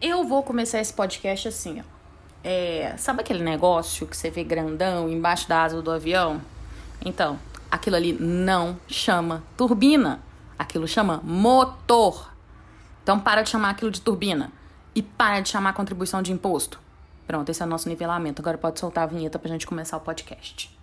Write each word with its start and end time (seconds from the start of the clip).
Eu 0.00 0.22
vou 0.22 0.44
começar 0.44 0.80
esse 0.80 0.92
podcast 0.92 1.48
assim, 1.48 1.80
ó. 1.80 1.82
É, 2.44 2.94
sabe 2.96 3.20
aquele 3.20 3.42
negócio 3.42 4.06
que 4.06 4.16
você 4.16 4.30
vê 4.30 4.44
grandão 4.44 5.08
embaixo 5.08 5.48
da 5.48 5.64
asa 5.64 5.82
do 5.82 5.90
avião? 5.90 6.40
Então, 7.04 7.36
aquilo 7.68 7.96
ali 7.96 8.12
não 8.12 8.78
chama 8.86 9.42
turbina. 9.56 10.22
Aquilo 10.56 10.86
chama 10.86 11.20
motor. 11.24 12.32
Então, 13.02 13.18
para 13.18 13.42
de 13.42 13.50
chamar 13.50 13.70
aquilo 13.70 13.90
de 13.90 14.00
turbina. 14.00 14.52
E 14.94 15.02
para 15.02 15.40
de 15.40 15.48
chamar 15.48 15.72
contribuição 15.72 16.22
de 16.22 16.32
imposto. 16.32 16.78
Pronto, 17.26 17.48
esse 17.48 17.60
é 17.60 17.66
o 17.66 17.68
nosso 17.68 17.88
nivelamento. 17.88 18.40
Agora 18.40 18.56
pode 18.56 18.78
soltar 18.78 19.02
a 19.02 19.06
vinheta 19.08 19.36
pra 19.36 19.50
gente 19.50 19.66
começar 19.66 19.96
o 19.96 20.00
podcast. 20.00 20.77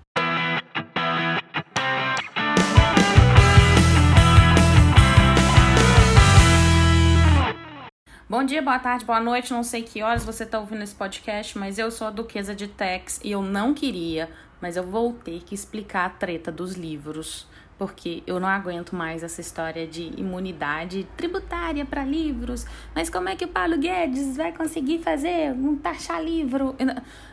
Bom 8.28 8.44
dia, 8.44 8.60
boa 8.60 8.80
tarde, 8.80 9.06
boa 9.06 9.20
noite. 9.20 9.54
Não 9.54 9.62
sei 9.62 9.84
que 9.84 10.02
horas 10.02 10.26
você 10.26 10.46
está 10.46 10.60
ouvindo 10.60 10.82
esse 10.82 10.96
podcast, 10.96 11.56
mas 11.60 11.78
eu 11.78 11.92
sou 11.92 12.08
a 12.08 12.10
Duquesa 12.10 12.56
de 12.56 12.68
Tex 12.68 13.20
e 13.24 13.32
eu 13.32 13.44
não 13.44 13.72
queria, 13.72 14.32
mas 14.60 14.76
eu 14.76 14.82
vou 14.84 15.14
ter 15.14 15.44
que 15.44 15.54
explicar 15.54 16.08
a 16.08 16.10
treta 16.10 16.52
dos 16.52 16.74
livros, 16.74 17.48
porque 17.78 18.24
eu 18.26 18.40
não 18.40 18.48
aguento 18.48 18.96
mais 18.96 19.22
essa 19.22 19.42
história 19.42 19.86
de 19.86 20.12
imunidade 20.20 21.08
tributária 21.16 21.86
para 21.86 22.04
livros. 22.04 22.66
Mas 22.96 23.12
como 23.12 23.30
é 23.30 23.36
que 23.36 23.46
o 23.46 23.48
Paulo 23.48 23.78
Guedes 23.78 24.36
vai 24.36 24.52
conseguir 24.52 25.04
fazer 25.04 25.52
um 25.52 25.78
taxar 25.78 26.20
livro? 26.20 26.76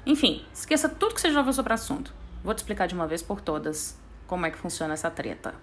Enfim, 0.05 0.45
esqueça 0.53 0.91
tudo 0.91 1.15
que 1.15 1.23
você 1.23 1.31
já 1.31 1.39
ouviu 1.39 1.55
sobre 1.55 1.73
o 1.73 1.75
assunto. 1.75 2.13
Vou 2.45 2.53
te 2.53 2.59
explicar 2.59 2.87
de 2.87 2.95
uma 2.95 3.07
vez 3.07 3.23
por 3.23 3.41
todas 3.41 3.99
como 4.27 4.45
é 4.45 4.51
que 4.51 4.59
funciona 4.59 4.93
essa 4.93 5.11
treta. 5.11 5.55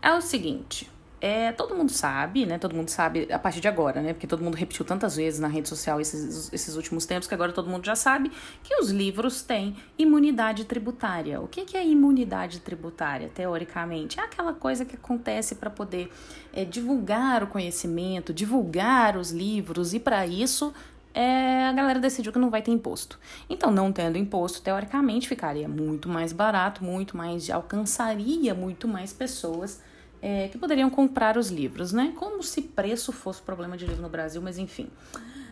É 0.00 0.14
o 0.14 0.22
seguinte, 0.22 0.90
é, 1.22 1.52
todo 1.52 1.72
mundo 1.76 1.92
sabe, 1.92 2.44
né? 2.44 2.58
Todo 2.58 2.74
mundo 2.74 2.88
sabe 2.88 3.28
a 3.32 3.38
partir 3.38 3.60
de 3.60 3.68
agora, 3.68 4.02
né? 4.02 4.12
Porque 4.12 4.26
todo 4.26 4.42
mundo 4.42 4.56
repetiu 4.56 4.84
tantas 4.84 5.14
vezes 5.14 5.38
na 5.38 5.46
rede 5.46 5.68
social 5.68 6.00
esses, 6.00 6.52
esses 6.52 6.74
últimos 6.74 7.06
tempos 7.06 7.28
que 7.28 7.34
agora 7.34 7.52
todo 7.52 7.70
mundo 7.70 7.86
já 7.86 7.94
sabe 7.94 8.32
que 8.60 8.74
os 8.74 8.90
livros 8.90 9.40
têm 9.40 9.76
imunidade 9.96 10.64
tributária. 10.64 11.40
O 11.40 11.46
que, 11.46 11.64
que 11.64 11.76
é 11.76 11.86
imunidade 11.86 12.58
tributária, 12.58 13.30
teoricamente? 13.32 14.18
É 14.18 14.24
aquela 14.24 14.52
coisa 14.52 14.84
que 14.84 14.96
acontece 14.96 15.54
para 15.54 15.70
poder 15.70 16.10
é, 16.52 16.64
divulgar 16.64 17.44
o 17.44 17.46
conhecimento, 17.46 18.34
divulgar 18.34 19.16
os 19.16 19.30
livros, 19.30 19.94
e 19.94 20.00
para 20.00 20.26
isso 20.26 20.74
é, 21.14 21.68
a 21.68 21.72
galera 21.72 22.00
decidiu 22.00 22.32
que 22.32 22.38
não 22.40 22.50
vai 22.50 22.62
ter 22.62 22.72
imposto. 22.72 23.16
Então, 23.48 23.70
não 23.70 23.92
tendo 23.92 24.18
imposto, 24.18 24.60
teoricamente 24.60 25.28
ficaria 25.28 25.68
muito 25.68 26.08
mais 26.08 26.32
barato, 26.32 26.82
muito 26.82 27.16
mais 27.16 27.48
alcançaria 27.48 28.52
muito 28.56 28.88
mais 28.88 29.12
pessoas 29.12 29.80
é, 30.22 30.48
que 30.48 30.56
poderiam 30.56 30.88
comprar 30.88 31.36
os 31.36 31.50
livros, 31.50 31.92
né? 31.92 32.12
Como 32.16 32.42
se 32.42 32.62
preço 32.62 33.12
fosse 33.12 33.42
problema 33.42 33.76
de 33.76 33.84
livro 33.84 34.00
no 34.00 34.08
Brasil, 34.08 34.40
mas 34.40 34.56
enfim, 34.56 34.88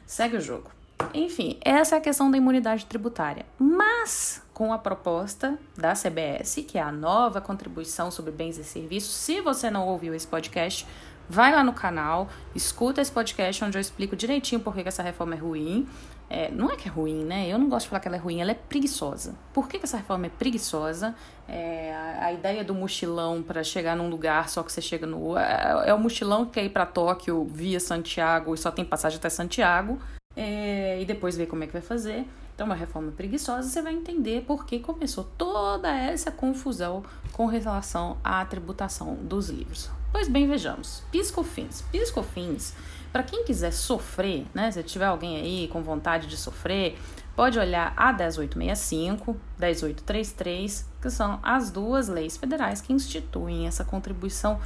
segue 0.07 0.37
o 0.37 0.41
jogo. 0.41 0.71
Enfim, 1.13 1.59
essa 1.63 1.97
é 1.97 1.99
a 1.99 2.01
questão 2.01 2.31
da 2.31 2.37
imunidade 2.37 2.87
tributária. 2.87 3.45
Mas, 3.59 4.43
com 4.55 4.73
a 4.73 4.79
proposta 4.79 5.59
da 5.77 5.95
CBS, 5.95 6.65
que 6.69 6.79
é 6.79 6.83
a 6.83 6.93
nova 6.93 7.41
contribuição 7.41 8.11
sobre 8.11 8.31
bens 8.31 8.59
e 8.59 8.65
serviços, 8.65 9.13
se 9.15 9.41
você 9.41 9.71
não 9.71 9.89
ouviu 9.89 10.15
esse 10.15 10.27
podcast, 10.27 10.87
vai 11.29 11.53
lá 11.53 11.65
no 11.65 11.73
canal, 11.73 12.29
escuta 12.55 13.01
esse 13.01 13.11
podcast 13.11 13.65
onde 13.65 13.79
eu 13.79 13.81
explico 13.81 14.15
direitinho 14.15 14.61
por 14.61 14.75
que 14.75 14.87
essa 14.87 15.03
reforma 15.03 15.35
é 15.35 15.39
ruim. 15.39 15.89
É, 16.33 16.49
não 16.49 16.71
é 16.71 16.77
que 16.77 16.89
é 16.89 16.93
ruim, 16.93 17.25
né? 17.25 17.49
Eu 17.49 17.59
não 17.59 17.69
gosto 17.69 17.87
de 17.87 17.91
falar 17.91 17.99
que 17.99 18.07
ela 18.07 18.17
é 18.17 18.21
ruim, 18.21 18.41
ela 18.41 18.53
é 18.53 18.55
preguiçosa. 18.55 19.35
Por 19.53 19.69
que, 19.69 19.81
que 19.81 19.85
essa 19.85 19.97
reforma 19.97 20.27
é 20.27 20.29
preguiçosa? 20.29 21.13
É, 21.49 21.93
a, 21.93 22.27
a, 22.27 22.33
ideia 22.33 22.63
do 22.63 22.73
mochilão 22.73 23.43
para 23.43 23.65
chegar 23.65 23.97
num 23.97 24.09
lugar 24.09 24.49
só 24.49 24.63
que 24.63 24.71
você 24.71 24.81
chega 24.81 25.09
no. 25.09 25.37
É, 25.37 25.89
é 25.89 25.95
o 25.95 25.99
mochilão 25.99 26.47
que 26.47 26.53
quer 26.53 26.65
ir 26.65 26.71
para 26.71 26.87
Tóquio 26.87 27.45
via 27.45 27.81
Santiago 27.81 28.55
e 28.55 28.59
só 28.59 28.71
tem 28.71 28.85
passagem 28.85 29.19
até 29.19 29.29
Santiago. 29.29 29.99
É, 30.37 31.03
e 31.03 31.05
depois 31.05 31.37
ver 31.37 31.47
como 31.47 31.65
é 31.65 31.67
que 31.67 31.73
vai 31.73 31.83
fazer. 31.83 32.25
Então, 32.55 32.65
uma 32.67 32.77
reforma 32.77 33.11
preguiçosa, 33.11 33.69
você 33.69 33.83
vai 33.83 33.95
entender 33.95 34.45
por 34.47 34.65
que 34.65 34.79
começou 34.79 35.25
toda 35.37 35.91
essa 35.93 36.31
confusão 36.31 37.03
com 37.33 37.47
relação 37.47 38.19
à 38.23 38.45
tributação 38.45 39.15
dos 39.15 39.49
livros. 39.49 39.91
Pois 40.13 40.29
bem, 40.29 40.47
vejamos. 40.47 41.03
Piscofins. 41.11 41.83
Piscofins 41.91 42.75
para 43.13 43.23
quem 43.23 43.45
quiser 43.45 43.73
sofrer, 43.73 44.47
né, 44.55 44.71
se 44.71 44.83
tiver 44.83 45.07
alguém 45.07 45.37
aí 45.37 45.69
com 45.69 45.83
vontade 45.83 46.27
de 46.27 46.37
sofrer, 46.37 46.99
pode 47.35 47.59
olhar 47.59 47.93
a 47.97 48.13
10865, 48.13 49.37
10833, 49.59 50.89
que 51.01 51.11
são 51.11 51.41
as 51.43 51.71
duas 51.71 52.09
leis 52.09 52.37
federais 52.37 52.81
que 52.81 52.93
instituem 52.93 53.67
essa 53.67 53.85
contribuição 53.85 54.61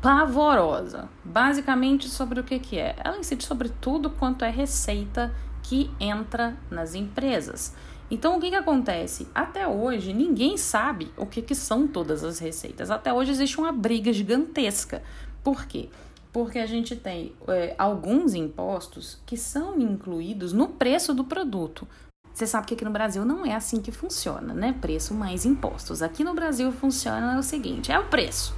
pavorosa. 0.00 1.08
Basicamente 1.24 2.08
sobre 2.08 2.40
o 2.40 2.44
que, 2.44 2.58
que 2.58 2.78
é? 2.78 2.96
Ela 3.02 3.18
incide 3.18 3.44
sobre 3.44 3.68
tudo 3.68 4.10
quanto 4.10 4.44
é 4.44 4.50
receita 4.50 5.34
que 5.62 5.90
entra 5.98 6.56
nas 6.70 6.94
empresas. 6.94 7.74
Então, 8.10 8.36
o 8.36 8.40
que, 8.40 8.50
que 8.50 8.56
acontece? 8.56 9.26
Até 9.34 9.66
hoje, 9.66 10.12
ninguém 10.12 10.58
sabe 10.58 11.10
o 11.16 11.24
que, 11.24 11.40
que 11.40 11.54
são 11.54 11.88
todas 11.88 12.22
as 12.22 12.38
receitas. 12.38 12.90
Até 12.90 13.12
hoje 13.12 13.30
existe 13.30 13.58
uma 13.58 13.72
briga 13.72 14.12
gigantesca. 14.12 15.02
Por 15.42 15.64
quê? 15.64 15.88
Porque 16.34 16.58
a 16.58 16.66
gente 16.66 16.96
tem 16.96 17.32
é, 17.46 17.76
alguns 17.78 18.34
impostos 18.34 19.22
que 19.24 19.36
são 19.36 19.78
incluídos 19.78 20.52
no 20.52 20.66
preço 20.66 21.14
do 21.14 21.22
produto. 21.22 21.86
Você 22.32 22.44
sabe 22.44 22.66
que 22.66 22.74
aqui 22.74 22.84
no 22.84 22.90
Brasil 22.90 23.24
não 23.24 23.46
é 23.46 23.54
assim 23.54 23.80
que 23.80 23.92
funciona, 23.92 24.52
né? 24.52 24.74
Preço 24.80 25.14
mais 25.14 25.44
impostos. 25.46 26.02
Aqui 26.02 26.24
no 26.24 26.34
Brasil 26.34 26.72
funciona 26.72 27.38
o 27.38 27.42
seguinte: 27.44 27.92
é 27.92 27.98
o 28.00 28.08
preço. 28.08 28.52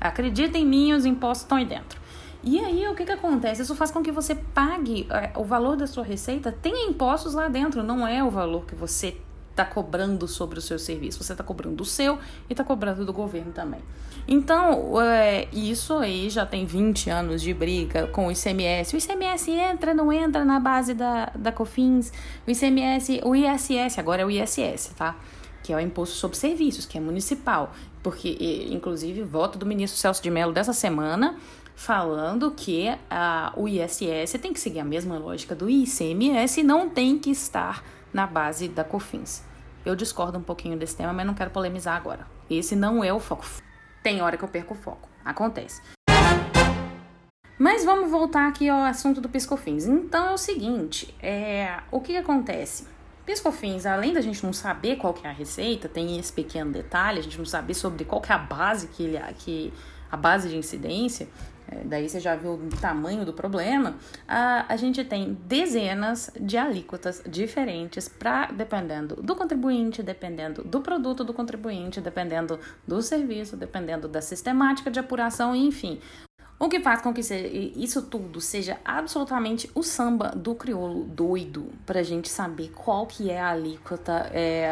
Acredita 0.00 0.58
em 0.58 0.66
mim, 0.66 0.92
os 0.92 1.06
impostos 1.06 1.44
estão 1.44 1.58
aí 1.58 1.64
dentro. 1.64 2.00
E 2.42 2.58
aí, 2.58 2.88
o 2.88 2.96
que, 2.96 3.04
que 3.04 3.12
acontece? 3.12 3.62
Isso 3.62 3.76
faz 3.76 3.92
com 3.92 4.02
que 4.02 4.10
você 4.10 4.34
pague 4.34 5.06
é, 5.08 5.30
o 5.36 5.44
valor 5.44 5.76
da 5.76 5.86
sua 5.86 6.02
receita, 6.02 6.50
tenha 6.50 6.90
impostos 6.90 7.34
lá 7.34 7.46
dentro, 7.46 7.80
não 7.80 8.04
é 8.04 8.24
o 8.24 8.30
valor 8.30 8.64
que 8.66 8.74
você 8.74 9.16
está 9.50 9.64
cobrando 9.64 10.26
sobre 10.26 10.58
o 10.58 10.62
seu 10.62 10.78
serviço. 10.78 11.22
Você 11.22 11.32
está 11.32 11.44
cobrando 11.44 11.76
do 11.76 11.84
seu 11.84 12.18
e 12.48 12.52
está 12.52 12.64
cobrando 12.64 13.04
do 13.04 13.12
governo 13.12 13.52
também. 13.52 13.80
Então, 14.26 15.00
é, 15.00 15.48
isso 15.52 15.94
aí 15.94 16.30
já 16.30 16.46
tem 16.46 16.64
20 16.64 17.10
anos 17.10 17.42
de 17.42 17.52
briga 17.52 18.06
com 18.08 18.28
o 18.28 18.32
ICMS. 18.32 18.94
O 18.94 18.98
ICMS 18.98 19.50
entra, 19.50 19.92
não 19.92 20.12
entra 20.12 20.44
na 20.44 20.58
base 20.58 20.94
da, 20.94 21.26
da 21.34 21.52
COFINS. 21.52 22.12
O 22.46 22.50
ICMS, 22.50 23.20
o 23.24 23.34
ISS, 23.34 23.98
agora 23.98 24.22
é 24.22 24.24
o 24.24 24.30
ISS, 24.30 24.92
tá? 24.96 25.16
Que 25.62 25.72
é 25.72 25.76
o 25.76 25.80
Imposto 25.80 26.16
sobre 26.16 26.36
Serviços, 26.36 26.86
que 26.86 26.96
é 26.96 27.00
municipal. 27.00 27.72
Porque, 28.02 28.68
inclusive, 28.70 29.22
voto 29.22 29.58
do 29.58 29.66
ministro 29.66 29.98
Celso 29.98 30.22
de 30.22 30.30
Mello 30.30 30.52
dessa 30.52 30.72
semana 30.72 31.36
falando 31.74 32.50
que 32.50 32.94
a, 33.08 33.54
o 33.56 33.66
ISS 33.66 34.32
tem 34.40 34.52
que 34.52 34.60
seguir 34.60 34.80
a 34.80 34.84
mesma 34.84 35.18
lógica 35.18 35.54
do 35.54 35.68
ICMS 35.68 36.60
e 36.60 36.62
não 36.62 36.90
tem 36.90 37.18
que 37.18 37.30
estar 37.30 37.82
na 38.12 38.26
base 38.26 38.68
da 38.68 38.84
COFINS. 38.84 39.44
Eu 39.84 39.96
discordo 39.96 40.38
um 40.38 40.42
pouquinho 40.42 40.76
desse 40.76 40.96
tema, 40.96 41.12
mas 41.12 41.26
não 41.26 41.34
quero 41.34 41.50
polemizar 41.50 41.96
agora. 41.96 42.26
Esse 42.48 42.76
não 42.76 43.02
é 43.02 43.12
o 43.12 43.20
foco. 43.20 43.44
Tem 44.02 44.20
hora 44.20 44.36
que 44.36 44.44
eu 44.44 44.48
perco 44.48 44.74
o 44.74 44.76
foco. 44.76 45.08
Acontece. 45.24 45.80
Mas 47.58 47.84
vamos 47.84 48.10
voltar 48.10 48.48
aqui 48.48 48.68
ao 48.68 48.82
assunto 48.82 49.20
do 49.20 49.28
Piscofins. 49.28 49.84
Então 49.84 50.30
é 50.30 50.32
o 50.32 50.38
seguinte, 50.38 51.14
é, 51.22 51.80
o 51.90 52.00
que, 52.00 52.12
que 52.12 52.18
acontece? 52.18 52.86
Piscofins, 53.26 53.84
além 53.84 54.12
da 54.12 54.20
gente 54.20 54.42
não 54.44 54.52
saber 54.52 54.96
qual 54.96 55.12
que 55.12 55.26
é 55.26 55.30
a 55.30 55.32
receita, 55.32 55.88
tem 55.88 56.18
esse 56.18 56.32
pequeno 56.32 56.72
detalhe, 56.72 57.18
a 57.18 57.22
gente 57.22 57.38
não 57.38 57.44
saber 57.44 57.74
sobre 57.74 58.04
qual 58.04 58.20
que 58.20 58.32
é 58.32 58.34
a 58.34 58.38
base 58.38 58.88
que 58.88 59.02
ele, 59.02 59.18
que 59.34 59.72
a 60.10 60.16
base 60.16 60.48
de 60.48 60.56
incidência, 60.56 61.28
daí 61.84 62.08
você 62.08 62.20
já 62.20 62.36
viu 62.36 62.54
o 62.54 62.68
tamanho 62.80 63.24
do 63.24 63.32
problema, 63.32 63.96
a, 64.26 64.66
a 64.68 64.76
gente 64.76 65.04
tem 65.04 65.38
dezenas 65.46 66.30
de 66.40 66.56
alíquotas 66.56 67.22
diferentes 67.28 68.08
para 68.08 68.46
dependendo 68.46 69.16
do 69.16 69.36
contribuinte, 69.36 70.02
dependendo 70.02 70.62
do 70.62 70.80
produto 70.80 71.24
do 71.24 71.32
contribuinte, 71.32 72.00
dependendo 72.00 72.58
do 72.86 73.00
serviço, 73.02 73.56
dependendo 73.56 74.08
da 74.08 74.20
sistemática 74.20 74.90
de 74.90 74.98
apuração, 74.98 75.54
enfim. 75.54 76.00
O 76.58 76.68
que 76.68 76.78
faz 76.78 77.00
com 77.00 77.14
que 77.14 77.22
isso 77.74 78.02
tudo 78.02 78.38
seja 78.38 78.78
absolutamente 78.84 79.70
o 79.74 79.82
samba 79.82 80.28
do 80.28 80.54
crioulo 80.54 81.04
doido 81.04 81.72
para 81.86 82.00
a 82.00 82.02
gente 82.02 82.28
saber 82.28 82.70
qual 82.74 83.06
que 83.06 83.30
é 83.30 83.40
a 83.40 83.48
alíquota 83.48 84.30
é, 84.30 84.70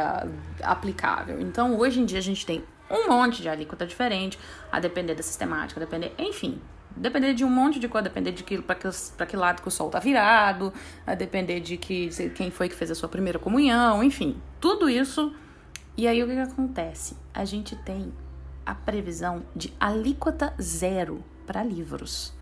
aplicável. 0.63 1.41
Então, 1.41 1.79
hoje 1.79 1.99
em 2.01 2.05
dia 2.05 2.19
a 2.19 2.23
gente 2.23 2.45
tem 2.45 2.63
um 2.91 3.09
monte 3.09 3.41
de 3.41 3.49
alíquota 3.49 3.87
diferente, 3.87 4.39
a 4.71 4.79
depender 4.81 5.15
da 5.15 5.23
sistemática, 5.23 5.81
a 5.81 5.85
depender, 5.85 6.13
enfim, 6.19 6.61
depender 6.99 7.35
de 7.35 7.45
um 7.45 7.51
monte 7.51 7.79
de 7.79 7.89
coisa, 7.89 8.09
depender 8.09 8.33
de 8.33 8.43
que, 8.43 8.61
para 8.61 8.75
que, 8.77 8.89
que 9.29 9.37
lado 9.37 9.63
que 9.63 9.69
o 9.69 9.71
sol 9.71 9.91
tá 9.91 9.99
virado, 9.99 10.73
a 11.07 11.15
depender 11.15 11.61
de 11.61 11.77
que 11.77 12.09
quem 12.35 12.51
foi 12.51 12.69
que 12.69 12.75
fez 12.75 12.91
a 12.91 12.95
sua 12.95 13.09
primeira 13.09 13.39
comunhão, 13.39 14.03
enfim, 14.03 14.37
tudo 14.61 14.89
isso. 14.89 15.35
E 15.97 16.07
aí 16.07 16.23
o 16.23 16.27
que, 16.27 16.35
que 16.35 16.41
acontece? 16.41 17.17
A 17.35 17.45
gente 17.45 17.75
tem 17.77 18.13
a 18.65 18.75
previsão 18.75 19.43
de 19.55 19.73
alíquota 19.81 20.55
zero 20.61 21.25
para 21.47 21.65
livros. 21.65 22.35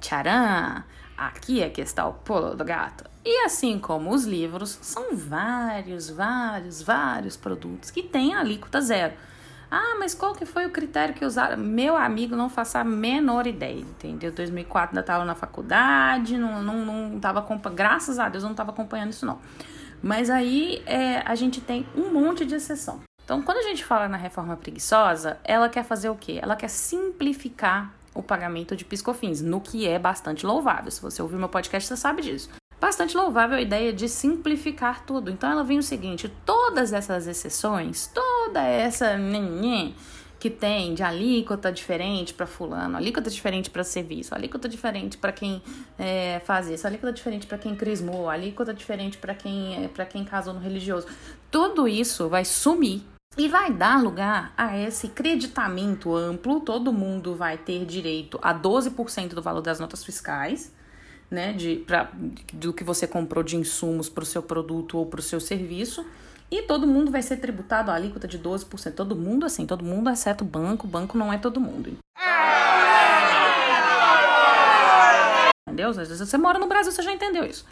Tcharam! 0.00 0.84
Aqui 1.16 1.62
é 1.62 1.70
que 1.70 1.80
está 1.80 2.06
o 2.06 2.12
pulo 2.12 2.54
do 2.54 2.64
gato. 2.64 3.04
E 3.24 3.44
assim 3.44 3.78
como 3.78 4.14
os 4.14 4.24
livros, 4.24 4.78
são 4.82 5.16
vários, 5.16 6.10
vários, 6.10 6.82
vários 6.82 7.36
produtos 7.36 7.90
que 7.90 8.02
têm 8.02 8.34
alíquota 8.34 8.80
zero. 8.80 9.14
Ah, 9.70 9.96
mas 9.98 10.14
qual 10.14 10.32
que 10.32 10.46
foi 10.46 10.64
o 10.66 10.70
critério 10.70 11.14
que 11.14 11.24
usaram? 11.24 11.56
Meu 11.56 11.96
amigo, 11.96 12.36
não 12.36 12.48
faça 12.48 12.78
a 12.78 12.84
menor 12.84 13.46
ideia, 13.46 13.80
entendeu? 13.80 14.30
2004 14.30 14.90
ainda 14.90 15.00
estava 15.00 15.24
na 15.24 15.34
faculdade, 15.34 16.38
não, 16.38 16.62
não, 16.62 16.84
não 16.84 17.20
tava, 17.20 17.44
graças 17.70 18.18
a 18.18 18.28
Deus, 18.28 18.44
eu 18.44 18.48
não 18.48 18.52
estava 18.52 18.70
acompanhando 18.70 19.10
isso 19.10 19.26
não. 19.26 19.40
Mas 20.02 20.30
aí 20.30 20.82
é, 20.86 21.22
a 21.24 21.34
gente 21.34 21.60
tem 21.60 21.86
um 21.96 22.12
monte 22.12 22.44
de 22.44 22.54
exceção. 22.54 23.00
Então, 23.24 23.42
quando 23.42 23.58
a 23.58 23.62
gente 23.62 23.84
fala 23.84 24.08
na 24.08 24.16
reforma 24.16 24.56
preguiçosa, 24.56 25.38
ela 25.42 25.68
quer 25.68 25.84
fazer 25.84 26.08
o 26.08 26.14
quê? 26.14 26.38
Ela 26.40 26.54
quer 26.54 26.68
simplificar 26.68 27.92
o 28.14 28.22
pagamento 28.22 28.76
de 28.76 28.84
piscofins, 28.84 29.40
no 29.40 29.60
que 29.60 29.86
é 29.86 29.98
bastante 29.98 30.46
louvável. 30.46 30.90
Se 30.90 31.02
você 31.02 31.20
ouvir 31.20 31.36
meu 31.36 31.48
podcast, 31.48 31.88
você 31.88 31.96
sabe 31.96 32.22
disso. 32.22 32.48
Bastante 32.78 33.16
louvável 33.16 33.56
a 33.56 33.60
ideia 33.60 33.92
de 33.92 34.06
simplificar 34.08 35.04
tudo. 35.04 35.30
Então 35.30 35.50
ela 35.50 35.64
vem 35.64 35.78
o 35.78 35.82
seguinte: 35.82 36.30
todas 36.44 36.92
essas 36.92 37.26
exceções, 37.26 38.06
toda 38.12 38.62
essa 38.62 39.16
que 40.38 40.50
tem 40.50 40.92
de 40.92 41.02
alíquota 41.02 41.72
diferente 41.72 42.34
para 42.34 42.46
fulano, 42.46 42.98
alíquota 42.98 43.30
diferente 43.30 43.70
para 43.70 43.82
serviço, 43.82 44.34
alíquota 44.34 44.68
diferente 44.68 45.16
para 45.16 45.32
quem 45.32 45.62
é, 45.98 46.40
faz 46.44 46.68
isso, 46.68 46.86
alíquota 46.86 47.12
diferente 47.12 47.46
para 47.46 47.56
quem 47.56 47.74
crismou, 47.74 48.28
alíquota 48.28 48.74
diferente 48.74 49.16
para 49.16 49.34
quem 49.34 49.88
para 49.94 50.04
quem 50.04 50.22
casou 50.24 50.52
no 50.52 50.60
religioso. 50.60 51.06
Tudo 51.50 51.88
isso 51.88 52.28
vai 52.28 52.44
sumir 52.44 53.02
e 53.38 53.48
vai 53.48 53.72
dar 53.72 54.02
lugar 54.02 54.52
a 54.54 54.76
esse 54.76 55.08
creditamento 55.08 56.14
amplo. 56.14 56.60
Todo 56.60 56.92
mundo 56.92 57.34
vai 57.34 57.56
ter 57.56 57.86
direito 57.86 58.38
a 58.42 58.54
12% 58.54 59.30
do 59.30 59.40
valor 59.40 59.62
das 59.62 59.80
notas 59.80 60.04
fiscais 60.04 60.75
né, 61.30 61.52
de, 61.52 61.76
pra, 61.86 62.10
do 62.52 62.72
que 62.72 62.84
você 62.84 63.06
comprou 63.06 63.42
de 63.42 63.56
insumos 63.56 64.08
para 64.08 64.22
o 64.22 64.26
seu 64.26 64.42
produto 64.42 64.98
ou 64.98 65.06
para 65.06 65.20
o 65.20 65.22
seu 65.22 65.40
serviço. 65.40 66.06
E 66.50 66.62
todo 66.62 66.86
mundo 66.86 67.10
vai 67.10 67.22
ser 67.22 67.38
tributado 67.38 67.90
a 67.90 67.94
alíquota 67.94 68.28
de 68.28 68.38
12%. 68.38 68.94
Todo 68.94 69.16
mundo, 69.16 69.44
assim, 69.44 69.66
todo 69.66 69.84
mundo, 69.84 70.08
exceto 70.08 70.44
o 70.44 70.46
banco. 70.46 70.86
O 70.86 70.90
banco 70.90 71.18
não 71.18 71.32
é 71.32 71.38
todo 71.38 71.60
mundo. 71.60 71.96
Entendeu? 75.68 75.92
Se 75.92 76.24
você 76.24 76.38
mora 76.38 76.58
no 76.58 76.68
Brasil, 76.68 76.92
você 76.92 77.02
já 77.02 77.12
entendeu 77.12 77.44
isso. 77.44 77.66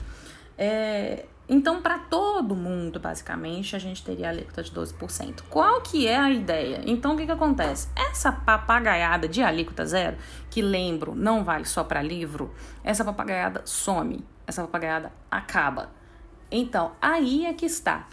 É, 0.59 1.25
então, 1.47 1.83
para 1.83 1.99
todo 1.99 2.57
mundo, 2.57 2.99
basicamente, 2.99 3.77
a 3.77 3.79
gente 3.79 4.03
teria 4.03 4.29
a 4.29 4.31
alíquota 4.31 4.63
de 4.63 4.71
12%. 4.71 5.43
Qual 5.51 5.83
que 5.83 6.07
é 6.07 6.17
a 6.17 6.31
ideia? 6.31 6.81
Então, 6.87 7.15
o 7.15 7.17
que, 7.19 7.27
que 7.27 7.33
acontece? 7.33 7.89
Essa 7.95 8.33
papagaiada 8.33 9.29
de 9.29 9.43
alíquota 9.43 9.85
zero, 9.85 10.17
que 10.49 10.63
lembro, 10.63 11.15
não 11.15 11.45
vale 11.45 11.67
só 11.67 11.85
para 11.85 12.01
livro, 12.01 12.55
essa 12.83 13.05
papagaiada 13.05 13.61
some, 13.67 14.25
essa 14.47 14.63
papagaiada 14.63 15.13
acaba. 15.31 15.91
Então, 16.51 16.93
aí 17.01 17.45
é 17.45 17.53
que 17.53 17.67
está. 17.67 18.09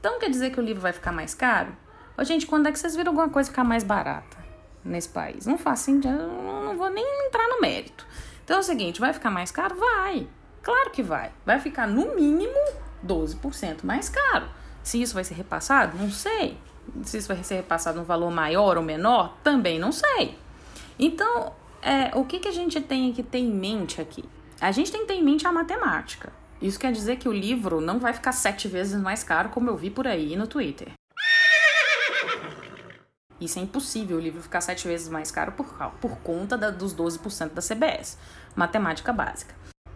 Então, 0.00 0.18
quer 0.18 0.28
dizer 0.28 0.50
que 0.50 0.58
o 0.58 0.62
livro 0.62 0.82
vai 0.82 0.92
ficar 0.92 1.12
mais 1.12 1.34
caro? 1.34 1.76
Ô, 2.18 2.24
gente, 2.24 2.46
quando 2.46 2.66
é 2.66 2.72
que 2.72 2.78
vocês 2.78 2.96
viram 2.96 3.10
alguma 3.10 3.28
coisa 3.28 3.48
ficar 3.48 3.62
mais 3.62 3.84
barata 3.84 4.36
nesse 4.84 5.08
país? 5.08 5.46
Não 5.46 5.56
faço 5.56 5.82
assim, 5.84 6.00
eu 6.04 6.28
não 6.64 6.76
vou 6.76 6.90
nem 6.90 7.04
entrar 7.26 7.46
no 7.46 7.60
mérito. 7.60 8.04
Então, 8.42 8.56
é 8.56 8.60
o 8.60 8.62
seguinte, 8.64 9.00
vai 9.00 9.12
ficar 9.12 9.30
mais 9.30 9.52
caro? 9.52 9.76
Vai. 9.76 10.26
Claro 10.62 10.90
que 10.90 11.02
vai. 11.02 11.32
Vai 11.44 11.58
ficar 11.58 11.86
no 11.86 12.14
mínimo 12.14 12.58
12% 13.04 13.84
mais 13.84 14.08
caro. 14.08 14.48
Se 14.82 15.00
isso 15.00 15.14
vai 15.14 15.24
ser 15.24 15.34
repassado, 15.34 15.96
não 15.98 16.10
sei. 16.10 16.56
Se 17.04 17.18
isso 17.18 17.28
vai 17.28 17.42
ser 17.42 17.56
repassado 17.56 18.00
um 18.00 18.04
valor 18.04 18.30
maior 18.30 18.76
ou 18.76 18.82
menor, 18.82 19.36
também 19.42 19.78
não 19.78 19.92
sei. 19.92 20.38
Então, 20.98 21.52
é, 21.80 22.16
o 22.16 22.24
que, 22.24 22.38
que 22.38 22.48
a 22.48 22.52
gente 22.52 22.80
tem 22.80 23.12
que 23.12 23.22
ter 23.22 23.38
em 23.38 23.52
mente 23.52 24.00
aqui? 24.00 24.24
A 24.60 24.70
gente 24.70 24.92
tem 24.92 25.02
que 25.02 25.08
ter 25.08 25.14
em 25.14 25.22
mente 25.22 25.46
a 25.46 25.52
matemática. 25.52 26.32
Isso 26.60 26.78
quer 26.78 26.92
dizer 26.92 27.16
que 27.16 27.28
o 27.28 27.32
livro 27.32 27.80
não 27.80 27.98
vai 27.98 28.12
ficar 28.12 28.30
sete 28.30 28.68
vezes 28.68 29.00
mais 29.00 29.24
caro, 29.24 29.48
como 29.48 29.68
eu 29.68 29.76
vi 29.76 29.90
por 29.90 30.06
aí 30.06 30.36
no 30.36 30.46
Twitter. 30.46 30.92
Isso 33.40 33.58
é 33.58 33.62
impossível 33.62 34.16
o 34.16 34.20
livro 34.20 34.40
ficar 34.40 34.60
sete 34.60 34.86
vezes 34.86 35.08
mais 35.08 35.32
caro 35.32 35.50
por, 35.50 35.66
por 36.00 36.18
conta 36.18 36.56
da, 36.56 36.70
dos 36.70 36.94
12% 36.94 37.50
da 37.50 37.60
CBS. 37.60 38.16
Matemática 38.54 39.12
básica. 39.12 39.52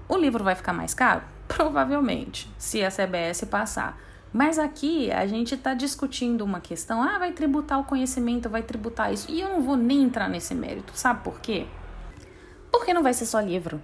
O 0.09 0.17
livro 0.17 0.45
vai 0.45 0.55
ficar 0.55 0.73
mais 0.73 0.95
caro? 0.95 1.23
Provavelmente, 1.49 2.51
se 2.59 2.85
a 2.85 2.91
CBS 2.91 3.45
passar. 3.45 3.99
Mas 4.33 4.59
aqui 4.59 5.11
a 5.11 5.27
gente 5.27 5.55
está 5.55 5.73
discutindo 5.73 6.45
uma 6.45 6.61
questão, 6.61 7.03
ah, 7.03 7.19
vai 7.19 7.33
tributar 7.33 7.81
o 7.81 7.85
conhecimento, 7.85 8.51
vai 8.51 8.63
tributar 8.63 9.13
isso. 9.13 9.31
E 9.31 9.41
eu 9.41 9.49
não 9.49 9.63
vou 9.63 9.77
nem 9.77 10.03
entrar 10.03 10.29
nesse 10.29 10.55
mérito, 10.55 10.93
sabe 10.95 11.25
por 11.25 11.41
quê? 11.41 11.67
Porque 12.71 12.93
não 12.93 13.03
vai 13.03 13.15
ser 13.15 13.27
só 13.27 13.41
livro. 13.41 13.81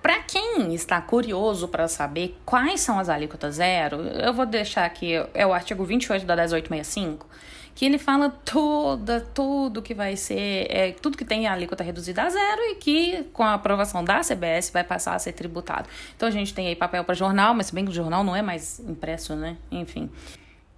Para 0.00 0.20
quem 0.20 0.74
está 0.74 0.98
curioso 1.00 1.68
para 1.68 1.86
saber 1.86 2.40
quais 2.46 2.80
são 2.80 2.98
as 2.98 3.10
alíquotas 3.10 3.56
zero, 3.56 4.00
eu 4.00 4.32
vou 4.32 4.46
deixar 4.46 4.86
aqui, 4.86 5.12
é 5.34 5.46
o 5.46 5.52
artigo 5.52 5.84
28 5.84 6.24
da 6.24 6.34
1865, 6.34 7.26
que 7.74 7.84
ele 7.84 7.98
fala 7.98 8.30
toda, 8.30 9.20
tudo 9.20 9.80
que 9.80 9.94
vai 9.94 10.16
ser, 10.16 10.66
é, 10.68 10.92
tudo 10.92 11.16
que 11.16 11.24
tem 11.24 11.46
a 11.46 11.52
alíquota 11.52 11.82
reduzida 11.82 12.22
a 12.22 12.28
zero 12.28 12.62
e 12.70 12.74
que 12.74 13.24
com 13.32 13.42
a 13.42 13.54
aprovação 13.54 14.04
da 14.04 14.20
CBS 14.20 14.70
vai 14.70 14.84
passar 14.84 15.14
a 15.14 15.18
ser 15.18 15.32
tributado. 15.32 15.88
Então 16.16 16.28
a 16.28 16.32
gente 16.32 16.52
tem 16.52 16.66
aí 16.68 16.76
papel 16.76 17.04
para 17.04 17.14
jornal, 17.14 17.54
mas 17.54 17.66
se 17.66 17.74
bem 17.74 17.84
que 17.84 17.90
o 17.90 17.94
jornal 17.94 18.22
não 18.22 18.34
é 18.34 18.42
mais 18.42 18.80
impresso, 18.80 19.34
né? 19.34 19.56
Enfim. 19.70 20.10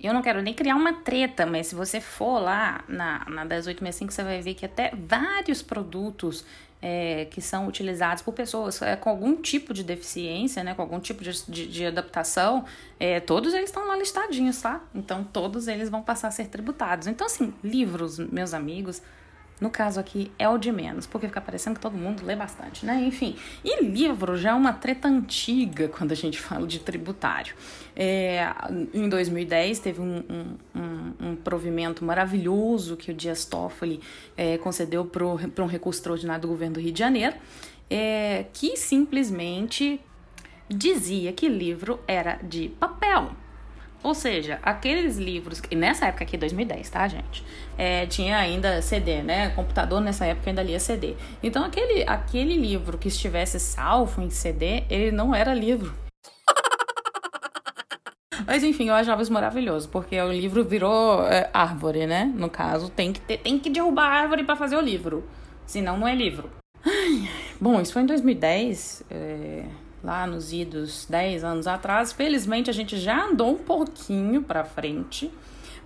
Eu 0.01 0.13
não 0.13 0.21
quero 0.21 0.43
nem 0.43 0.53
criar 0.53 0.75
uma 0.75 0.95
treta, 0.95 1.47
mas 1.47 1.69
se 1.69 1.77
você 1.77 2.01
for 2.01 2.41
lá 2.41 2.83
na, 2.89 3.21
na 3.29 3.45
1865, 3.45 4.13
você 4.13 4.25
vai 4.25 4.41
ver 4.41 4.55
que 4.55 4.67
até 4.67 4.93
vários 4.97 5.63
produtos 5.63 6.45
é, 6.83 7.27
que 7.27 7.41
são 7.41 7.69
utilizados 7.69 8.23
por 8.25 8.35
pessoas 8.35 8.83
é, 8.83 8.97
com 8.97 9.09
algum 9.09 9.37
tipo 9.37 9.73
de 9.73 9.85
deficiência, 9.85 10.65
né, 10.65 10.75
com 10.75 10.83
algum 10.83 10.99
tipo 10.99 11.23
de, 11.23 11.31
de, 11.49 11.69
de 11.69 11.87
adaptação, 11.87 12.65
é, 12.99 13.21
todos 13.21 13.55
eles 13.55 13.71
estão 13.71 13.87
lá 13.87 13.97
listadinhos, 13.97 14.61
tá? 14.61 14.83
Então, 14.93 15.23
todos 15.23 15.69
eles 15.69 15.89
vão 15.89 16.03
passar 16.03 16.29
a 16.29 16.31
ser 16.33 16.49
tributados. 16.49 17.07
Então, 17.07 17.27
assim, 17.27 17.55
livros, 17.63 18.19
meus 18.19 18.53
amigos, 18.53 19.01
no 19.63 19.71
caso 19.71 20.01
aqui, 20.01 20.33
é 20.41 20.49
o 20.49 20.59
de 20.59 20.73
menos, 20.73 21.07
porque 21.07 21.29
fica 21.29 21.41
parecendo 21.41 21.77
que 21.77 21.81
todo 21.81 21.97
mundo 21.97 22.27
lê 22.27 22.35
bastante, 22.35 22.85
né? 22.85 23.01
Enfim, 23.05 23.37
e 23.65 23.85
livro 23.85 24.37
já 24.37 24.51
é 24.51 24.55
uma 24.55 24.73
treta 24.73 25.07
antiga 25.07 25.87
quando 25.87 26.11
a 26.11 26.17
gente 26.17 26.37
fala 26.43 26.67
de 26.67 26.81
tributário. 26.81 27.55
É, 27.95 28.45
em 28.93 29.09
2010 29.09 29.79
teve 29.79 30.01
um, 30.01 30.25
um, 30.29 30.57
um, 30.75 31.29
um, 31.29 31.37
provimento 31.37 32.05
maravilhoso 32.05 32.97
que 32.97 33.13
o 33.13 33.15
Dias 33.15 33.45
Toffoli 33.45 34.01
é, 34.37 34.59
concedeu 34.59 35.05
para 35.05 35.25
um 35.25 35.67
recurso 35.67 36.01
extraordinário 36.01 36.43
do 36.43 36.49
governo 36.49 36.75
do 36.75 36.81
Rio 36.81 36.93
de 36.93 36.99
Janeiro, 36.99 37.37
é, 37.89 38.47
que 38.53 38.77
simplesmente 38.77 40.01
dizia 40.69 41.33
que 41.33 41.49
livro 41.49 42.01
era 42.09 42.41
de 42.43 42.69
papel. 42.81 43.31
Ou 44.03 44.15
seja, 44.15 44.59
aqueles 44.63 45.17
livros, 45.17 45.61
que 45.61 45.77
nessa 45.77 46.07
época 46.07 46.25
aqui, 46.25 46.37
2010, 46.37 46.91
tá, 46.91 47.07
gente? 47.07 47.45
É, 47.79 48.05
tinha 48.07 48.37
ainda 48.37 48.83
CD, 48.83 49.23
né? 49.23 49.51
Computador 49.51 50.01
nessa 50.01 50.27
época 50.27 50.51
ainda 50.51 50.63
lia 50.63 50.81
CD. 50.81 51.15
Então, 51.41 51.65
aquele, 51.65 52.03
aquele 52.09 52.57
livro 52.57 52.99
que 52.99 53.07
estivesse 53.07 53.61
salvo 53.61 54.21
em 54.21 54.29
CD, 54.29 54.83
ele 54.91 55.13
não 55.13 55.33
era 55.33 55.55
livro. 55.55 55.95
Mas 58.45 58.65
enfim, 58.65 58.89
eu 58.89 58.95
achava 58.95 59.23
isso 59.23 59.33
maravilhoso, 59.33 59.89
porque 59.89 60.21
o 60.21 60.33
livro 60.33 60.65
virou 60.65 61.25
é, 61.29 61.49
árvore, 61.55 62.05
né? 62.05 62.25
No 62.35 62.51
caso, 62.51 62.91
tem 62.91 63.13
que, 63.13 63.21
ter, 63.21 63.39
tem 63.39 63.57
que 63.57 63.71
derrubar 63.71 64.07
a 64.07 64.21
árvore 64.23 64.43
para 64.43 64.57
fazer 64.57 64.77
o 64.77 64.81
livro. 64.81 65.25
Senão, 65.65 65.97
não 65.97 66.09
é 66.09 66.15
livro. 66.15 66.51
Ai, 66.85 67.29
bom, 67.61 67.81
isso 67.81 67.93
foi 67.93 68.03
em 68.03 68.07
2010. 68.07 69.05
É 69.09 69.65
lá 70.03 70.27
nos 70.27 70.53
idos 70.53 71.07
10 71.09 71.45
anos 71.45 71.67
atrás, 71.67 72.13
felizmente 72.13 72.69
a 72.69 72.73
gente 72.73 72.97
já 72.99 73.27
andou 73.27 73.53
um 73.53 73.59
pouquinho 73.59 74.43
para 74.43 74.65
frente, 74.65 75.31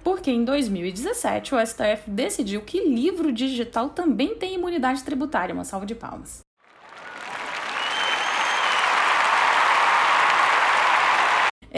porque 0.02 0.30
em 0.30 0.44
2017 0.44 1.54
o 1.54 1.66
STF 1.66 2.08
decidiu 2.08 2.62
que 2.62 2.80
livro 2.88 3.32
digital 3.32 3.90
também 3.90 4.34
tem 4.36 4.54
imunidade 4.54 5.02
tributária. 5.02 5.54
Uma 5.54 5.64
salva 5.64 5.84
de 5.84 5.94
palmas. 5.94 6.46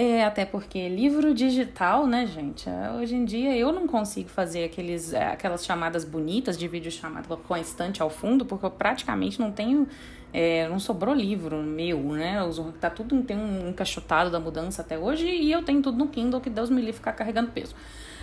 É, 0.00 0.24
até 0.24 0.44
porque 0.44 0.88
livro 0.88 1.34
digital, 1.34 2.06
né, 2.06 2.24
gente? 2.24 2.68
É, 2.68 2.92
hoje 2.92 3.16
em 3.16 3.24
dia 3.24 3.56
eu 3.56 3.72
não 3.72 3.84
consigo 3.88 4.28
fazer 4.28 4.62
aqueles, 4.62 5.12
é, 5.12 5.26
aquelas 5.26 5.64
chamadas 5.64 6.04
bonitas 6.04 6.56
de 6.56 6.68
vídeo 6.68 6.88
chamada 6.88 7.36
com 7.36 7.52
a 7.52 7.58
estante 7.58 8.00
ao 8.00 8.08
fundo, 8.08 8.46
porque 8.46 8.64
eu 8.64 8.70
praticamente 8.70 9.40
não 9.40 9.50
tenho. 9.50 9.88
É, 10.32 10.68
não 10.68 10.78
sobrou 10.78 11.14
livro 11.14 11.62
meu, 11.62 11.98
né? 12.12 12.38
Tá 12.80 12.90
tudo 12.90 13.22
tem 13.22 13.36
um 13.36 13.70
encaixotado 13.70 14.30
da 14.30 14.38
mudança 14.38 14.82
até 14.82 14.98
hoje 14.98 15.26
e 15.26 15.50
eu 15.50 15.62
tenho 15.62 15.82
tudo 15.82 15.98
no 15.98 16.08
Kindle 16.08 16.40
que 16.40 16.50
Deus 16.50 16.70
me 16.70 16.80
livre 16.80 16.94
ficar 16.94 17.12
carregando 17.12 17.50
peso. 17.50 17.74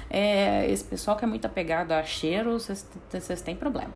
É, 0.10 0.70
esse 0.70 0.84
pessoal 0.84 1.18
que 1.18 1.26
é 1.26 1.28
muito 1.28 1.46
apegado 1.46 1.92
a 1.92 2.04
cheiro, 2.04 2.60
vocês 2.60 3.42
têm 3.42 3.56
problema. 3.56 3.92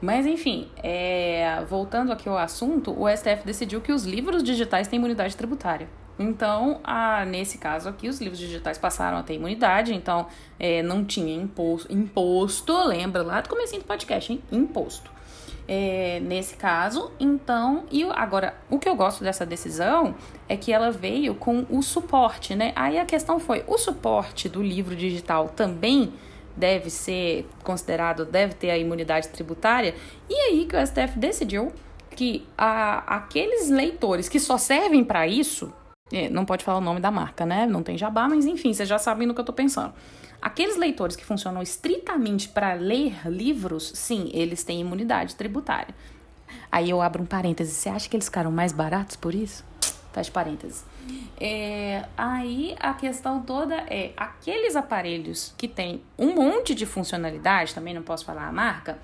Mas 0.00 0.26
enfim, 0.26 0.70
é, 0.82 1.64
voltando 1.68 2.12
aqui 2.12 2.28
ao 2.28 2.36
assunto, 2.36 2.92
o 2.92 3.08
STF 3.08 3.44
decidiu 3.44 3.80
que 3.80 3.90
os 3.90 4.04
livros 4.04 4.42
digitais 4.42 4.86
têm 4.86 4.98
imunidade 4.98 5.34
tributária. 5.34 5.88
Então, 6.18 6.80
a, 6.84 7.24
nesse 7.24 7.58
caso 7.58 7.88
aqui, 7.88 8.08
os 8.08 8.20
livros 8.20 8.38
digitais 8.38 8.78
passaram 8.78 9.18
a 9.18 9.22
ter 9.22 9.34
imunidade, 9.34 9.92
então 9.92 10.26
é, 10.58 10.82
não 10.82 11.04
tinha 11.04 11.34
imposto, 11.34 11.92
imposto, 11.92 12.72
lembra 12.86 13.22
lá 13.22 13.40
do 13.40 13.48
começo 13.48 13.76
do 13.76 13.84
podcast, 13.84 14.32
hein? 14.32 14.40
Imposto. 14.52 15.10
É, 15.66 16.20
nesse 16.20 16.56
caso, 16.56 17.10
então, 17.18 17.84
e 17.90 18.04
agora, 18.04 18.54
o 18.70 18.78
que 18.78 18.88
eu 18.88 18.94
gosto 18.94 19.24
dessa 19.24 19.46
decisão 19.46 20.14
é 20.46 20.56
que 20.56 20.70
ela 20.70 20.90
veio 20.90 21.34
com 21.34 21.66
o 21.70 21.82
suporte, 21.82 22.54
né? 22.54 22.72
Aí 22.76 22.98
a 22.98 23.04
questão 23.04 23.40
foi, 23.40 23.64
o 23.66 23.78
suporte 23.78 24.48
do 24.48 24.62
livro 24.62 24.94
digital 24.94 25.48
também 25.48 26.12
deve 26.54 26.90
ser 26.90 27.48
considerado, 27.64 28.24
deve 28.24 28.54
ter 28.54 28.70
a 28.70 28.78
imunidade 28.78 29.28
tributária, 29.28 29.94
e 30.28 30.34
aí 30.34 30.66
que 30.66 30.76
o 30.76 30.86
STF 30.86 31.18
decidiu 31.18 31.72
que 32.10 32.46
a, 32.56 33.16
aqueles 33.16 33.68
leitores 33.70 34.28
que 34.28 34.38
só 34.38 34.56
servem 34.56 35.02
para 35.02 35.26
isso, 35.26 35.72
não 36.30 36.44
pode 36.44 36.64
falar 36.64 36.78
o 36.78 36.82
nome 36.82 37.00
da 37.00 37.10
marca, 37.10 37.44
né? 37.46 37.66
Não 37.66 37.82
tem 37.82 37.96
jabá, 37.96 38.28
mas 38.28 38.44
enfim, 38.44 38.72
vocês 38.72 38.88
já 38.88 38.98
sabem 38.98 39.26
no 39.26 39.34
que 39.34 39.40
eu 39.40 39.44
tô 39.44 39.52
pensando. 39.52 39.92
Aqueles 40.40 40.76
leitores 40.76 41.16
que 41.16 41.24
funcionam 41.24 41.62
estritamente 41.62 42.48
para 42.48 42.74
ler 42.74 43.26
livros, 43.26 43.92
sim, 43.94 44.30
eles 44.34 44.62
têm 44.62 44.80
imunidade 44.80 45.34
tributária. 45.34 45.94
Aí 46.70 46.90
eu 46.90 47.00
abro 47.00 47.22
um 47.22 47.26
parêntese. 47.26 47.72
Você 47.72 47.88
acha 47.88 48.08
que 48.08 48.16
eles 48.16 48.26
ficaram 48.26 48.50
mais 48.50 48.72
baratos 48.72 49.16
por 49.16 49.34
isso? 49.34 49.64
Fecha 50.12 50.30
parênteses. 50.30 50.84
É, 51.40 52.04
aí 52.16 52.76
a 52.78 52.94
questão 52.94 53.42
toda 53.42 53.74
é 53.88 54.12
aqueles 54.16 54.76
aparelhos 54.76 55.54
que 55.56 55.66
têm 55.66 56.02
um 56.18 56.34
monte 56.34 56.74
de 56.74 56.86
funcionalidade, 56.86 57.74
também 57.74 57.94
não 57.94 58.02
posso 58.02 58.24
falar 58.24 58.46
a 58.46 58.52
marca, 58.52 58.98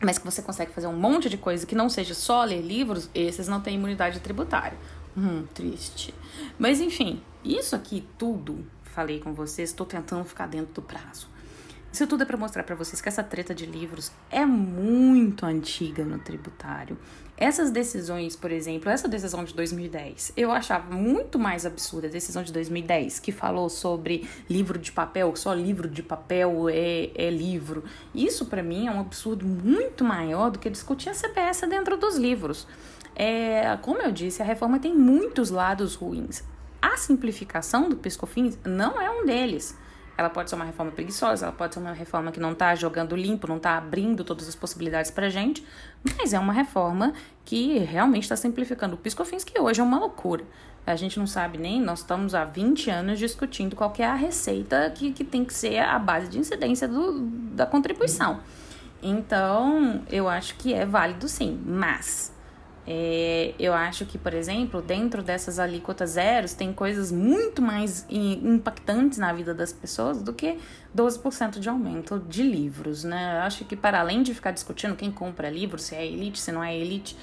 mas 0.00 0.18
que 0.18 0.24
você 0.24 0.40
consegue 0.40 0.72
fazer 0.72 0.86
um 0.86 0.96
monte 0.96 1.28
de 1.28 1.36
coisa 1.36 1.66
que 1.66 1.74
não 1.74 1.88
seja 1.88 2.14
só 2.14 2.44
ler 2.44 2.60
livros, 2.60 3.10
esses 3.14 3.48
não 3.48 3.60
têm 3.60 3.74
imunidade 3.74 4.20
tributária. 4.20 4.78
Hum, 5.16 5.44
triste. 5.52 6.14
Mas 6.58 6.80
enfim, 6.80 7.22
isso 7.44 7.74
aqui 7.74 8.06
tudo, 8.16 8.64
falei 8.84 9.20
com 9.20 9.32
vocês, 9.32 9.70
estou 9.70 9.86
tentando 9.86 10.24
ficar 10.24 10.46
dentro 10.46 10.72
do 10.74 10.82
prazo. 10.82 11.28
Isso 11.92 12.06
tudo 12.06 12.22
é 12.22 12.26
para 12.26 12.36
mostrar 12.36 12.62
para 12.62 12.76
vocês 12.76 13.00
que 13.00 13.08
essa 13.08 13.22
treta 13.22 13.52
de 13.52 13.66
livros 13.66 14.12
é 14.30 14.46
muito 14.46 15.44
antiga 15.44 16.04
no 16.04 16.20
tributário. 16.20 16.96
Essas 17.36 17.70
decisões, 17.70 18.36
por 18.36 18.52
exemplo, 18.52 18.88
essa 18.88 19.08
decisão 19.08 19.42
de 19.42 19.52
2010, 19.54 20.34
eu 20.36 20.52
achava 20.52 20.94
muito 20.94 21.38
mais 21.38 21.66
absurda 21.66 22.06
a 22.06 22.10
decisão 22.10 22.44
de 22.44 22.52
2010, 22.52 23.18
que 23.18 23.32
falou 23.32 23.68
sobre 23.68 24.28
livro 24.48 24.78
de 24.78 24.92
papel, 24.92 25.34
só 25.34 25.52
livro 25.52 25.88
de 25.88 26.02
papel 26.02 26.68
é, 26.68 27.10
é 27.14 27.30
livro. 27.30 27.82
Isso 28.14 28.46
para 28.46 28.62
mim 28.62 28.86
é 28.86 28.92
um 28.92 29.00
absurdo 29.00 29.44
muito 29.44 30.04
maior 30.04 30.50
do 30.50 30.58
que 30.60 30.70
discutir 30.70 31.08
a 31.08 31.14
CPS 31.14 31.66
dentro 31.66 31.96
dos 31.96 32.16
livros. 32.16 32.68
É, 33.14 33.76
como 33.82 34.00
eu 34.00 34.12
disse, 34.12 34.42
a 34.42 34.44
reforma 34.44 34.78
tem 34.78 34.94
muitos 34.94 35.50
lados 35.50 35.94
ruins. 35.94 36.42
A 36.80 36.96
simplificação 36.96 37.88
do 37.88 37.96
Piscofins 37.96 38.58
não 38.64 39.00
é 39.00 39.10
um 39.10 39.26
deles. 39.26 39.76
Ela 40.16 40.28
pode 40.28 40.50
ser 40.50 40.56
uma 40.56 40.66
reforma 40.66 40.92
preguiçosa, 40.92 41.46
ela 41.46 41.54
pode 41.54 41.72
ser 41.72 41.80
uma 41.80 41.92
reforma 41.92 42.30
que 42.30 42.38
não 42.38 42.52
está 42.52 42.74
jogando 42.74 43.16
limpo, 43.16 43.46
não 43.46 43.56
está 43.56 43.78
abrindo 43.78 44.22
todas 44.22 44.46
as 44.46 44.54
possibilidades 44.54 45.10
para 45.10 45.30
gente, 45.30 45.66
mas 46.18 46.34
é 46.34 46.38
uma 46.38 46.52
reforma 46.52 47.14
que 47.42 47.78
realmente 47.78 48.24
está 48.24 48.36
simplificando 48.36 48.96
o 48.96 48.98
Piscofins, 48.98 49.44
que 49.44 49.58
hoje 49.58 49.80
é 49.80 49.82
uma 49.82 49.98
loucura. 49.98 50.44
A 50.86 50.94
gente 50.94 51.18
não 51.18 51.26
sabe 51.26 51.56
nem, 51.56 51.80
nós 51.80 52.00
estamos 52.00 52.34
há 52.34 52.44
20 52.44 52.90
anos 52.90 53.18
discutindo 53.18 53.74
qual 53.76 53.92
é 53.98 54.04
a 54.04 54.14
receita 54.14 54.90
que, 54.94 55.12
que 55.12 55.24
tem 55.24 55.44
que 55.44 55.54
ser 55.54 55.78
a 55.78 55.98
base 55.98 56.28
de 56.28 56.38
incidência 56.38 56.86
do, 56.86 57.20
da 57.54 57.64
contribuição. 57.64 58.40
Então, 59.02 60.02
eu 60.10 60.28
acho 60.28 60.54
que 60.56 60.74
é 60.74 60.84
válido 60.84 61.28
sim, 61.28 61.58
mas 61.64 62.30
é, 62.86 63.54
eu 63.58 63.72
acho 63.72 64.06
que, 64.06 64.16
por 64.16 64.32
exemplo, 64.32 64.80
dentro 64.80 65.22
dessas 65.22 65.58
alíquotas 65.58 66.10
zeros, 66.10 66.54
tem 66.54 66.72
coisas 66.72 67.12
muito 67.12 67.60
mais 67.60 68.06
impactantes 68.10 69.18
na 69.18 69.32
vida 69.32 69.54
das 69.54 69.72
pessoas 69.72 70.22
do 70.22 70.32
que 70.32 70.58
12% 70.96 71.58
de 71.58 71.68
aumento 71.68 72.18
de 72.18 72.42
livros, 72.42 73.04
né? 73.04 73.36
Eu 73.36 73.42
acho 73.42 73.64
que, 73.64 73.76
para 73.76 74.00
além 74.00 74.22
de 74.22 74.34
ficar 74.34 74.50
discutindo 74.50 74.96
quem 74.96 75.10
compra 75.10 75.50
livro, 75.50 75.78
se 75.78 75.94
é 75.94 76.06
elite, 76.06 76.40
se 76.40 76.50
não 76.50 76.64
é 76.64 76.76
elite, 76.76 77.16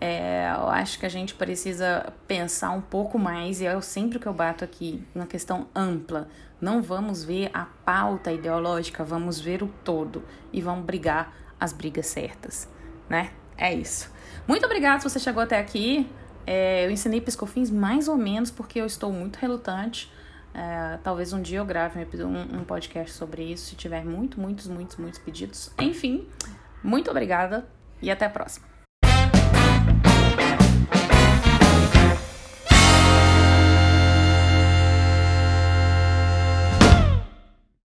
é, 0.00 0.50
eu 0.56 0.68
acho 0.68 0.98
que 0.98 1.06
a 1.06 1.08
gente 1.08 1.34
precisa 1.34 2.12
pensar 2.26 2.70
um 2.70 2.80
pouco 2.80 3.18
mais, 3.18 3.60
e 3.60 3.66
é 3.66 3.80
sempre 3.80 4.18
que 4.18 4.26
eu 4.26 4.34
bato 4.34 4.64
aqui, 4.64 5.06
na 5.14 5.26
questão 5.26 5.68
ampla. 5.74 6.28
Não 6.60 6.82
vamos 6.82 7.22
ver 7.22 7.50
a 7.52 7.66
pauta 7.84 8.32
ideológica, 8.32 9.04
vamos 9.04 9.38
ver 9.38 9.62
o 9.62 9.68
todo 9.84 10.24
e 10.52 10.62
vamos 10.62 10.84
brigar 10.84 11.32
as 11.60 11.72
brigas 11.72 12.06
certas, 12.06 12.68
né? 13.08 13.30
É 13.56 13.72
isso. 13.72 14.10
Muito 14.46 14.64
obrigada 14.66 15.00
se 15.00 15.08
você 15.08 15.18
chegou 15.18 15.42
até 15.42 15.58
aqui. 15.58 16.08
É, 16.46 16.84
eu 16.84 16.90
ensinei 16.90 17.20
piscofins 17.20 17.70
mais 17.70 18.08
ou 18.08 18.16
menos 18.16 18.50
porque 18.50 18.80
eu 18.80 18.86
estou 18.86 19.12
muito 19.12 19.36
relutante. 19.36 20.12
É, 20.52 20.98
talvez 21.02 21.32
um 21.32 21.42
dia 21.42 21.58
eu 21.58 21.64
grave 21.64 22.06
um, 22.22 22.60
um 22.60 22.64
podcast 22.64 23.12
sobre 23.12 23.42
isso, 23.42 23.70
se 23.70 23.76
tiver 23.76 24.04
muito, 24.04 24.38
muitos, 24.40 24.68
muitos, 24.68 24.96
muitos 24.96 25.18
pedidos. 25.18 25.70
Enfim, 25.80 26.28
muito 26.82 27.10
obrigada 27.10 27.66
e 28.00 28.10
até 28.10 28.26
a 28.26 28.30
próxima. 28.30 28.73